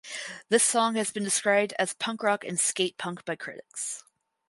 This 0.49 0.63
song 0.63 0.95
has 0.95 1.11
been 1.11 1.23
described 1.23 1.75
as 1.77 1.93
punk 1.93 2.23
rock 2.23 2.43
and 2.43 2.59
skate 2.59 2.97
punk 2.97 3.23
by 3.23 3.35
critics. 3.35 4.03